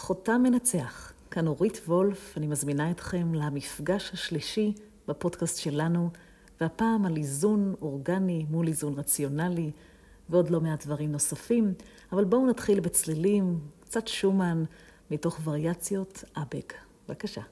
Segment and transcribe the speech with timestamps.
[0.00, 1.12] חותם מנצח.
[1.30, 4.72] כאן אורית וולף, אני מזמינה אתכם למפגש השלישי
[5.08, 6.10] בפודקאסט שלנו,
[6.60, 9.70] והפעם על איזון אורגני מול איזון רציונלי,
[10.28, 11.74] ועוד לא מעט דברים נוספים.
[12.12, 14.64] אבל בואו נתחיל בצלילים, קצת שומן,
[15.10, 16.72] מתוך וריאציות אבג.
[17.08, 17.42] בבקשה.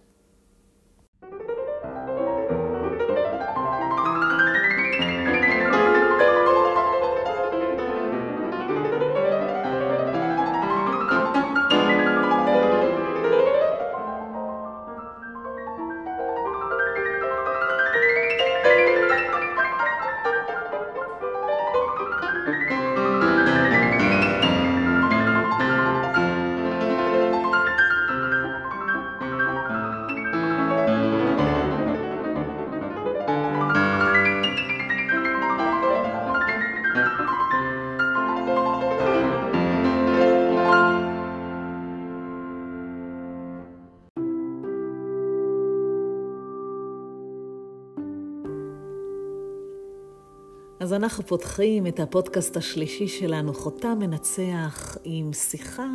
[50.89, 55.89] אז אנחנו פותחים את הפודקאסט השלישי שלנו, חותם מנצח, עם שיחה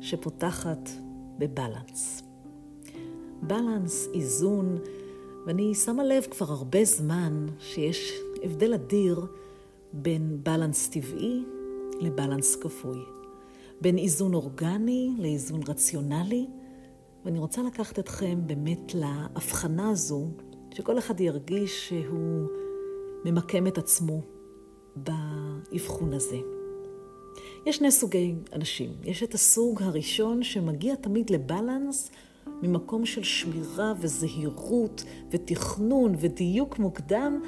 [0.00, 0.88] שפותחת
[1.38, 2.22] בבלנס.
[3.42, 4.78] בלנס, איזון,
[5.46, 9.26] ואני שמה לב כבר הרבה זמן שיש הבדל אדיר
[9.92, 11.44] בין בלנס טבעי
[12.00, 13.00] לבלנס כפוי.
[13.80, 16.46] בין איזון אורגני לאיזון רציונלי,
[17.24, 20.28] ואני רוצה לקחת אתכם באמת להבחנה הזו,
[20.74, 22.48] שכל אחד ירגיש שהוא
[23.24, 24.20] ממקם את עצמו
[24.96, 26.38] באבחון הזה.
[27.66, 28.90] יש שני סוגי אנשים.
[29.04, 32.10] יש את הסוג הראשון שמגיע תמיד לבלנס
[32.62, 37.40] ממקום של שמירה וזהירות ותכנון ודיוק מוקדם.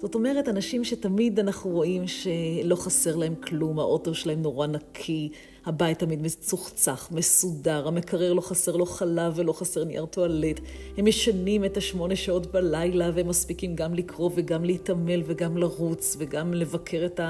[0.00, 5.30] זאת אומרת, אנשים שתמיד אנחנו רואים שלא חסר להם כלום, האוטו שלהם נורא נקי,
[5.66, 10.60] הבית תמיד מצוחצח, מסודר, המקרר לא חסר לו חלב ולא חסר נייר טואלט.
[10.96, 16.54] הם ישנים את השמונה שעות בלילה והם מספיקים גם לקרוא וגם להתעמל וגם לרוץ וגם
[16.54, 17.20] לבקר את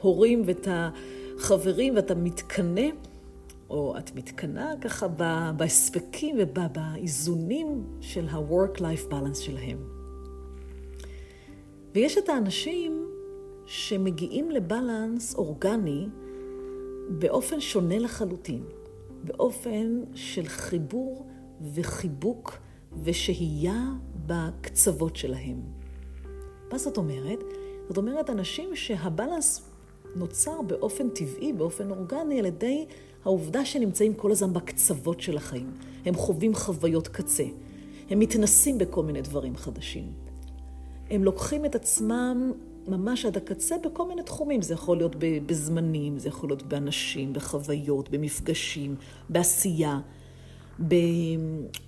[0.00, 2.86] ההורים ואת החברים ואתה מתקנא,
[3.70, 5.08] או את מתקנאה ככה
[5.56, 9.78] בהספקים ובאיזונים של ה-work-life balance שלהם.
[11.94, 13.06] ויש את האנשים
[13.66, 16.06] שמגיעים לבלנס אורגני,
[17.18, 18.64] באופן שונה לחלוטין,
[19.24, 21.26] באופן של חיבור
[21.74, 22.58] וחיבוק
[23.02, 23.84] ושהייה
[24.26, 25.60] בקצוות שלהם.
[26.72, 27.38] מה זאת אומרת?
[27.88, 29.62] זאת אומרת, אנשים שהבלנס
[30.16, 32.86] נוצר באופן טבעי, באופן אורגני, על ידי
[33.24, 35.70] העובדה שנמצאים כל הזמן בקצוות של החיים.
[36.04, 37.44] הם חווים חוויות קצה.
[38.10, 40.12] הם מתנסים בכל מיני דברים חדשים.
[41.10, 42.52] הם לוקחים את עצמם
[42.88, 44.62] ממש עד הקצה בכל מיני תחומים.
[44.62, 48.94] זה יכול להיות בזמנים, זה יכול להיות באנשים, בחוויות, במפגשים,
[49.28, 50.00] בעשייה.
[50.88, 50.94] ב...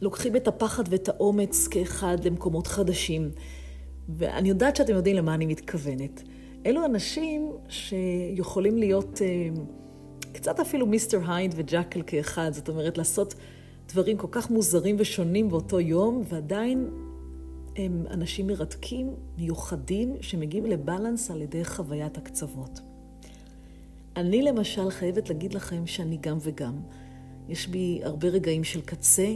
[0.01, 3.31] לוקחים את הפחד ואת האומץ כאחד למקומות חדשים.
[4.09, 6.23] ואני יודעת שאתם יודעים למה אני מתכוונת.
[6.67, 9.49] אלו אנשים שיכולים להיות אה,
[10.33, 13.35] קצת אפילו מיסטר היינד וג'קל כאחד, זאת אומרת, לעשות
[13.89, 16.91] דברים כל כך מוזרים ושונים באותו יום, ועדיין
[17.77, 22.81] הם אנשים מרתקים, מיוחדים, שמגיעים לבלנס על ידי חוויית הקצוות.
[24.17, 26.81] אני למשל חייבת להגיד לכם שאני גם וגם.
[27.49, 29.35] יש בי הרבה רגעים של קצה,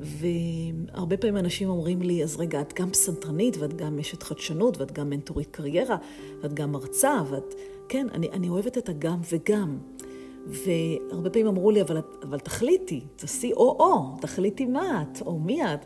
[0.00, 4.92] והרבה פעמים אנשים אומרים לי, אז רגע, את גם פסנתרנית, ואת גם אשת חדשנות, ואת
[4.92, 5.96] גם מנטורית קריירה,
[6.42, 7.54] ואת גם מרצה, ואת...
[7.88, 9.78] כן, אני, אני אוהבת את הגם וגם.
[10.46, 15.84] והרבה פעמים אמרו לי, אבל, אבל תחליטי, תעשי או-או, תחליטי מה את, או מי את.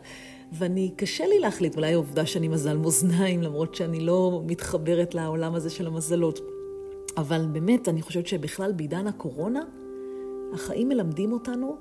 [0.51, 5.69] ואני, קשה לי להחליט, אולי העובדה שאני מזל מאזניים, למרות שאני לא מתחברת לעולם הזה
[5.69, 6.39] של המזלות.
[7.17, 9.63] אבל באמת, אני חושבת שבכלל בעידן הקורונה,
[10.53, 11.77] החיים מלמדים אותנו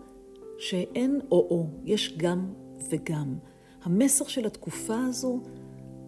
[0.58, 2.46] שאין או-או, יש גם
[2.90, 3.34] וגם.
[3.82, 5.40] המסר של התקופה הזו,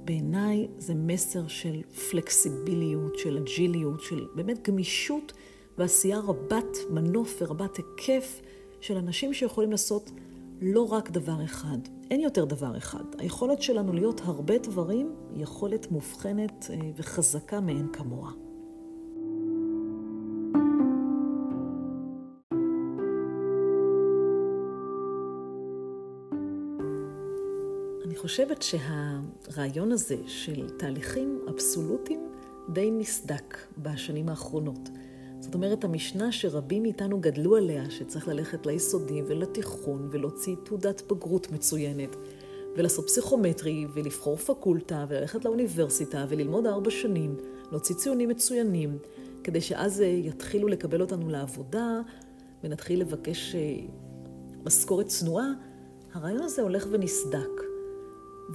[0.04, 5.32] בעיניי, זה מסר של פלקסיביליות, של אג'יליות, של באמת גמישות
[5.78, 8.40] ועשייה רבת מנוף ורבת היקף
[8.80, 10.10] של אנשים שיכולים לעשות
[10.62, 11.78] לא רק דבר אחד.
[12.10, 13.04] אין יותר דבר אחד.
[13.18, 18.32] היכולת שלנו להיות הרבה דברים היא יכולת מובחנת אה, וחזקה מאין כמוה.
[28.04, 32.28] אני חושבת שהרעיון הזה של תהליכים אבסולוטיים
[32.68, 34.88] די נסדק בשנים האחרונות.
[35.40, 42.16] זאת אומרת, המשנה שרבים מאיתנו גדלו עליה, שצריך ללכת ליסודי ולתיכון ולהוציא תעודת בגרות מצוינת,
[42.76, 47.36] ולעשות פסיכומטרי ולבחור פקולטה וללכת לאוניברסיטה וללמוד ארבע שנים,
[47.70, 48.98] להוציא ציונים מצוינים,
[49.44, 52.00] כדי שאז יתחילו לקבל אותנו לעבודה,
[52.64, 53.60] ונתחיל לבקש אה,
[54.64, 55.46] משכורת צנועה,
[56.12, 57.60] הרעיון הזה הולך ונסדק.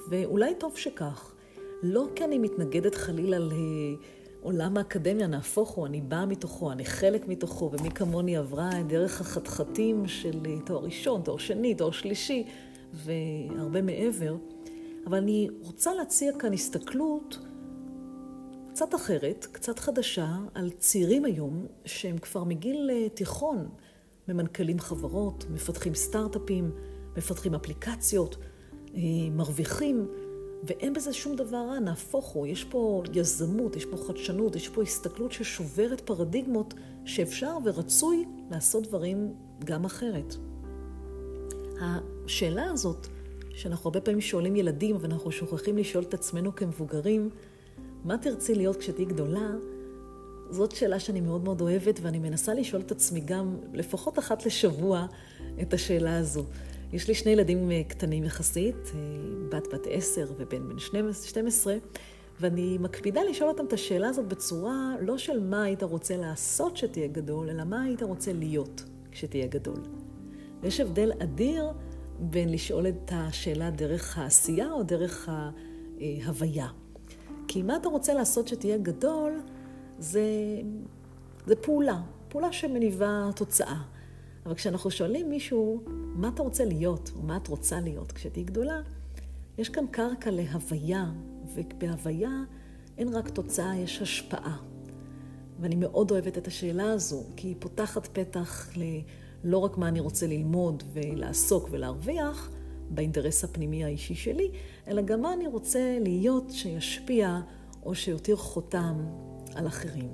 [0.09, 1.33] ואולי טוב שכך.
[1.83, 3.37] לא כי אני מתנגדת חלילה
[4.45, 10.07] לעולם האקדמיה, נהפוך הוא, אני באה מתוכו, אני חלק מתוכו, ומי כמוני עברה דרך החתחתים
[10.07, 12.47] של אה, תואר ראשון, תואר שני, תואר שלישי,
[12.93, 14.35] והרבה מעבר.
[15.05, 17.39] אבל אני רוצה להציע כאן הסתכלות
[18.69, 23.69] קצת אחרת, קצת חדשה, על צעירים היום שהם כבר מגיל אה, תיכון,
[24.27, 26.71] ממנכ"לים חברות, מפתחים סטארט-אפים,
[27.17, 28.37] מפתחים אפליקציות,
[28.95, 29.01] אה,
[29.31, 30.07] מרוויחים,
[30.67, 34.81] ואין בזה שום דבר רע, נהפוך הוא, יש פה יזמות, יש פה חדשנות, יש פה
[34.81, 36.73] הסתכלות ששוברת פרדיגמות
[37.05, 39.33] שאפשר ורצוי לעשות דברים
[39.65, 40.35] גם אחרת.
[41.81, 43.07] השאלה הזאת,
[43.55, 47.29] שאנחנו הרבה פעמים שואלים ילדים, ואנחנו שוכחים לשאול את עצמנו כמבוגרים,
[48.03, 49.51] מה תרצי להיות כשתהיי גדולה?
[50.49, 55.05] זאת שאלה שאני מאוד מאוד אוהבת, ואני מנסה לשאול את עצמי גם לפחות אחת לשבוע
[55.61, 56.43] את השאלה הזו.
[56.93, 58.99] יש לי שני ילדים אה, קטנים יחסית, אה,
[59.49, 61.75] בת בת עשר ובן בן 12,
[62.39, 67.07] ואני מקפידה לשאול אותם את השאלה הזאת בצורה לא של מה היית רוצה לעשות שתהיה
[67.07, 69.79] גדול, אלא מה היית רוצה להיות כשתהיה גדול.
[70.63, 71.65] יש הבדל אדיר
[72.19, 76.67] בין לשאול את השאלה דרך העשייה או דרך ההוויה.
[77.47, 79.41] כי מה אתה רוצה לעשות שתהיה גדול,
[79.99, 80.23] זה,
[81.45, 83.81] זה פעולה, פעולה שמניבה תוצאה.
[84.45, 85.83] אבל כשאנחנו שואלים מישהו,
[86.15, 88.81] מה אתה רוצה להיות, או מה את רוצה להיות כשתהיי גדולה,
[89.57, 91.11] יש כאן קרקע להוויה,
[91.55, 92.43] ובהוויה
[92.97, 94.57] אין רק תוצאה, יש השפעה.
[95.59, 100.27] ואני מאוד אוהבת את השאלה הזו, כי היא פותחת פתח ללא רק מה אני רוצה
[100.27, 102.49] ללמוד ולעסוק ולהרוויח,
[102.89, 104.51] באינטרס הפנימי האישי שלי,
[104.87, 107.39] אלא גם מה אני רוצה להיות שישפיע
[107.83, 109.05] או שיותיר חותם
[109.55, 110.13] על אחרים.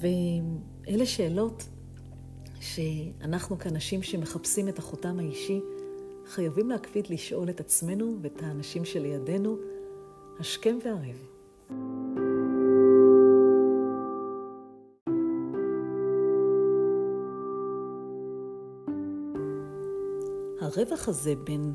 [0.00, 1.68] ואלה שאלות
[2.60, 5.60] שאנחנו כאנשים שמחפשים את החותם האישי,
[6.26, 9.56] חייבים להקפיד לשאול את עצמנו ואת האנשים שלידינו,
[10.40, 11.28] השכם והערב.
[20.60, 21.74] הרווח הזה בין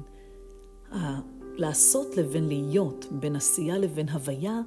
[0.91, 1.19] ה...
[1.55, 4.61] לעשות לבין להיות, בין עשייה לבין הוויה,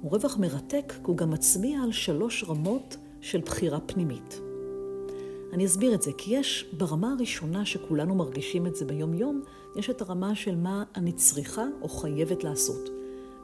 [0.00, 4.49] הוא רווח מרתק, כי הוא גם מצביע על שלוש רמות של בחירה פנימית.
[5.52, 9.42] אני אסביר את זה, כי יש ברמה הראשונה שכולנו מרגישים את זה ביום-יום,
[9.76, 12.88] יש את הרמה של מה אני צריכה או חייבת לעשות.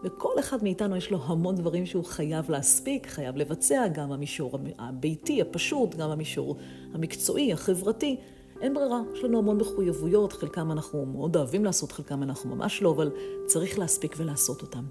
[0.04, 5.42] וכל אחד מאיתנו יש לו המון דברים שהוא חייב להספיק, חייב לבצע, גם המישור הביתי,
[5.42, 6.56] הפשוט, גם המישור
[6.94, 8.16] המקצועי, החברתי.
[8.60, 12.90] אין ברירה, יש לנו המון מחויבויות, חלקם אנחנו מאוד אוהבים לעשות, חלקם אנחנו ממש לא,
[12.90, 13.10] אבל
[13.46, 14.84] צריך להספיק ולעשות אותם.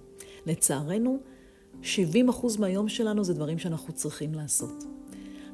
[0.45, 1.19] לצערנו,
[1.83, 1.85] 70%
[2.59, 4.83] מהיום שלנו זה דברים שאנחנו צריכים לעשות.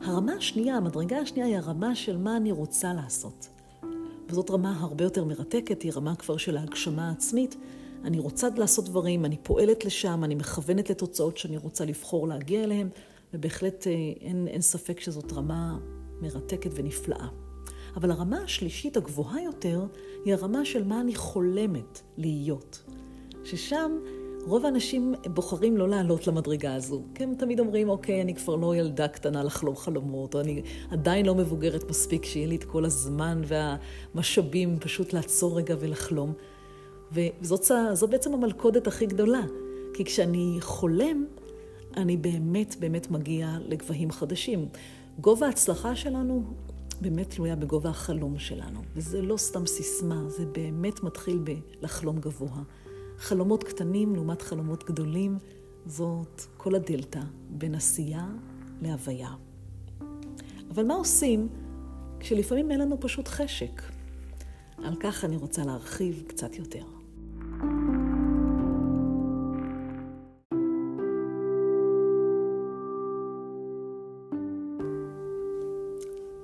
[0.03, 3.49] הרמה השנייה, המדרגה השנייה היא הרמה של מה אני רוצה לעשות.
[4.29, 7.55] וזאת רמה הרבה יותר מרתקת, היא רמה כבר של ההגשמה העצמית.
[8.03, 12.89] אני רוצה לעשות דברים, אני פועלת לשם, אני מכוונת לתוצאות שאני רוצה לבחור להגיע אליהן,
[13.33, 15.77] ובהחלט אה, אין, אין ספק שזאת רמה
[16.21, 17.27] מרתקת ונפלאה.
[17.95, 19.85] אבל הרמה השלישית הגבוהה יותר
[20.25, 22.83] היא הרמה של מה אני חולמת להיות.
[23.43, 23.91] ששם
[24.45, 28.75] רוב האנשים בוחרים לא לעלות למדרגה הזו, כי הם תמיד אומרים, אוקיי, אני כבר לא
[28.75, 30.61] ילדה קטנה לחלום חלומות, או אני
[30.91, 36.33] עדיין לא מבוגרת מספיק שיהיה לי את כל הזמן והמשאבים פשוט לעצור רגע ולחלום.
[37.11, 39.41] וזאת בעצם המלכודת הכי גדולה,
[39.93, 41.25] כי כשאני חולם,
[41.97, 44.67] אני באמת באמת מגיע לגבהים חדשים.
[45.19, 46.43] גובה ההצלחה שלנו
[47.01, 51.39] באמת תלויה בגובה החלום שלנו, וזה לא סתם סיסמה, זה באמת מתחיל
[51.81, 52.61] בלחלום גבוה.
[53.21, 55.37] חלומות קטנים לעומת חלומות גדולים,
[55.85, 58.27] זאת כל הדלתא בין עשייה
[58.81, 59.29] להוויה.
[60.69, 61.47] אבל מה עושים
[62.19, 63.81] כשלפעמים אין לנו פשוט חשק?
[64.83, 66.83] על כך אני רוצה להרחיב קצת יותר.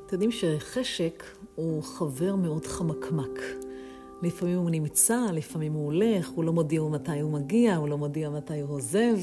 [0.05, 1.23] אתם יודעים שחשק
[1.55, 3.39] הוא חבר מאוד חמקמק.
[4.21, 8.29] לפעמים הוא נמצא, לפעמים הוא הולך, הוא לא מודיע מתי הוא מגיע, הוא לא מודיע
[8.29, 9.17] מתי הוא עוזב.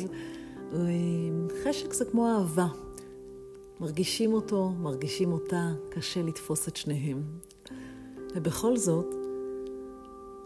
[1.64, 2.66] חשק זה כמו אהבה.
[3.80, 7.22] מרגישים אותו, מרגישים אותה, קשה לתפוס את שניהם.
[8.34, 9.14] ובכל זאת,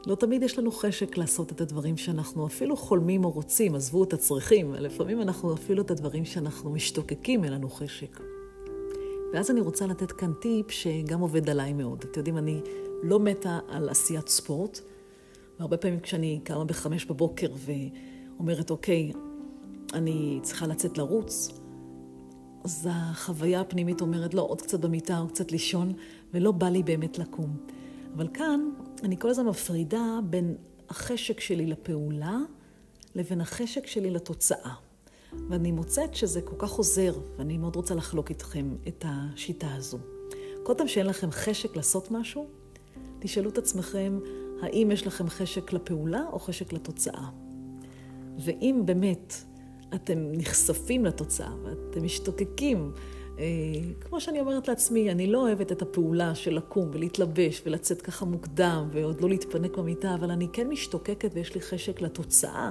[0.06, 4.12] לא תמיד יש לנו חשק לעשות את הדברים שאנחנו אפילו חולמים או רוצים, עזבו את
[4.12, 8.20] הצריכים, לפעמים אנחנו אפילו את הדברים שאנחנו משתוקקים, אין לנו חשק.
[9.32, 12.04] ואז אני רוצה לתת כאן טיפ שגם עובד עליי מאוד.
[12.10, 12.60] אתם יודעים, אני
[13.02, 14.80] לא מתה על עשיית ספורט,
[15.58, 19.12] והרבה פעמים כשאני קמה בחמש בבוקר ואומרת, אוקיי,
[19.92, 21.48] אני צריכה לצאת לרוץ,
[22.64, 25.92] אז החוויה הפנימית אומרת, לא, עוד קצת במיטה, עוד קצת לישון,
[26.34, 27.56] ולא בא לי באמת לקום.
[28.16, 28.70] אבל כאן
[29.02, 30.56] אני כל הזמן מפרידה בין
[30.88, 32.38] החשק שלי לפעולה
[33.14, 34.74] לבין החשק שלי לתוצאה.
[35.48, 39.98] ואני מוצאת שזה כל כך עוזר, ואני מאוד רוצה לחלוק איתכם את השיטה הזו.
[40.78, 42.46] פעם שאין לכם חשק לעשות משהו,
[43.18, 44.18] תשאלו את עצמכם,
[44.62, 47.28] האם יש לכם חשק לפעולה או חשק לתוצאה?
[48.38, 49.34] ואם באמת
[49.94, 52.92] אתם נחשפים לתוצאה ואתם משתוקקים,
[53.38, 53.44] אה,
[54.00, 58.88] כמו שאני אומרת לעצמי, אני לא אוהבת את הפעולה של לקום ולהתלבש ולצאת ככה מוקדם
[58.92, 62.70] ועוד לא להתפנק במיטה, אבל אני כן משתוקקת ויש לי חשק לתוצאה,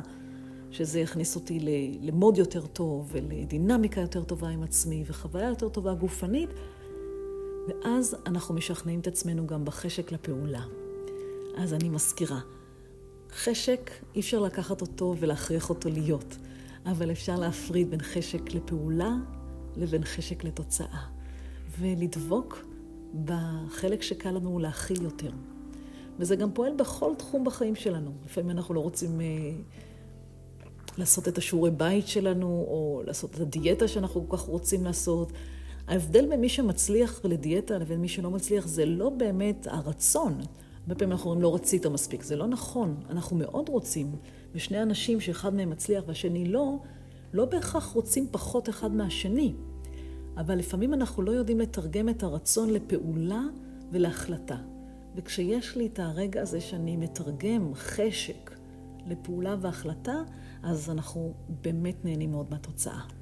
[0.71, 1.59] שזה יכניס אותי
[2.01, 6.49] למוד יותר טוב ולדינמיקה יותר טובה עם עצמי וחוויה יותר טובה גופנית,
[7.67, 10.63] ואז אנחנו משכנעים את עצמנו גם בחשק לפעולה.
[11.57, 12.39] אז אני מזכירה,
[13.31, 16.37] חשק, אי אפשר לקחת אותו ולהכריח אותו להיות,
[16.85, 19.15] אבל אפשר להפריד בין חשק לפעולה
[19.75, 21.03] לבין חשק לתוצאה,
[21.79, 22.65] ולדבוק
[23.25, 25.31] בחלק שקל לנו להכיל יותר.
[26.19, 28.11] וזה גם פועל בכל תחום בחיים שלנו.
[28.25, 29.25] לפעמים אנחנו לא רוצים אה,
[30.97, 35.31] לעשות את השיעורי בית שלנו, או לעשות את הדיאטה שאנחנו כל כך רוצים לעשות.
[35.87, 40.41] ההבדל בין מי שמצליח לדיאטה לבין מי שלא מצליח זה לא באמת הרצון.
[40.81, 42.95] הרבה פעמים אנחנו אומרים לא רצית מספיק, זה לא נכון.
[43.09, 44.15] אנחנו מאוד רוצים,
[44.53, 46.77] ושני אנשים שאחד מהם מצליח והשני לא,
[47.33, 49.53] לא בהכרח רוצים פחות אחד מהשני.
[50.37, 53.41] אבל לפעמים אנחנו לא יודעים לתרגם את הרצון לפעולה
[53.91, 54.57] ולהחלטה.
[55.15, 58.51] וכשיש לי את הרגע הזה שאני מתרגם חשק
[59.07, 60.21] לפעולה והחלטה,
[60.63, 63.16] אז אנחנו באמת נהנים מאוד מהתוצאה.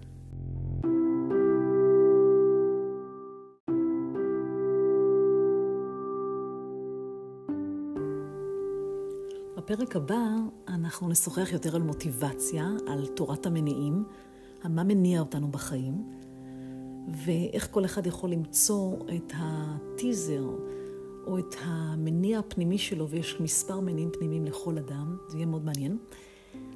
[9.65, 10.25] בפרק הבא
[10.67, 14.03] אנחנו נשוחח יותר על מוטיבציה, על תורת המניעים,
[14.63, 16.03] על מה מניע אותנו בחיים,
[17.25, 20.50] ואיך כל אחד יכול למצוא את הטיזר
[21.27, 25.98] או את המניע הפנימי שלו, ויש מספר מניעים פנימיים לכל אדם, זה יהיה מאוד מעניין.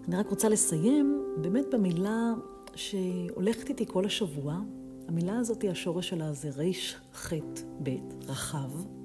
[0.08, 2.34] אני רק רוצה לסיים באמת במילה
[2.76, 4.60] שהולכת איתי כל השבוע.
[5.08, 7.90] המילה הזאת, השורש שלה זה רח"ב,
[8.28, 8.99] רחב.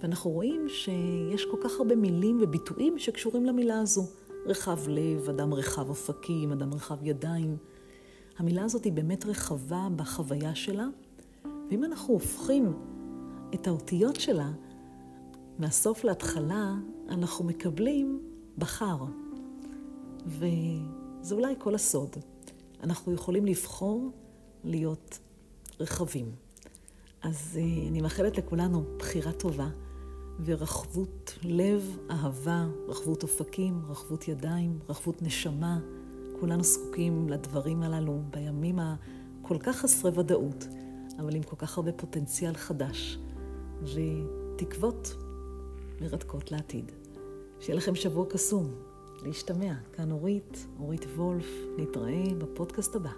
[0.00, 4.06] ואנחנו רואים שיש כל כך הרבה מילים וביטויים שקשורים למילה הזו.
[4.46, 7.56] רחב לב, אדם רחב אופקים, אדם רחב ידיים.
[8.38, 10.86] המילה הזאת היא באמת רחבה בחוויה שלה,
[11.70, 12.72] ואם אנחנו הופכים
[13.54, 14.50] את האותיות שלה
[15.58, 16.74] מהסוף להתחלה,
[17.08, 18.20] אנחנו מקבלים
[18.58, 18.96] בחר.
[20.26, 22.16] וזה אולי כל הסוד.
[22.82, 24.10] אנחנו יכולים לבחור
[24.64, 25.18] להיות
[25.80, 26.32] רחבים.
[27.22, 29.68] אז אה, אני מאחלת לכולנו בחירה טובה.
[30.44, 35.80] ורחבות לב, אהבה, רחבות אופקים, רחבות ידיים, רחבות נשמה.
[36.40, 40.66] כולנו זקוקים לדברים הללו בימים הכל כך חסרי ודאות,
[41.18, 43.18] אבל עם כל כך הרבה פוטנציאל חדש
[43.82, 45.16] ותקוות
[46.00, 46.92] מרתקות לעתיד.
[47.60, 48.70] שיהיה לכם שבוע קסום.
[49.22, 49.74] להשתמע.
[49.92, 53.10] כאן אורית, אורית וולף, נתראה בפודקאסט הבא.